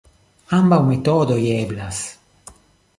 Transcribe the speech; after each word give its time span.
Ambaŭ 0.59 0.79
metodoj 0.87 1.39
eblas. 1.61 2.05